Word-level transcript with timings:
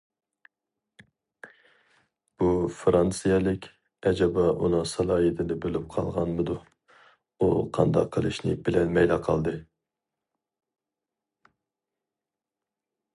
بۇ 2.43 2.47
فىرانسىيەلىك 2.77 3.67
ئەجەبا 4.11 4.45
ئۇنىڭ 4.55 4.87
سالاھىيىتىنى 4.93 5.59
بىلىپ 5.67 5.85
قالغانمىدۇ؟ 5.97 6.57
ئۇ 6.59 7.51
قانداق 7.79 8.11
قىلىشنى 8.17 8.57
بىلەلمەيلا 8.69 9.23
قالدى. 9.31 9.57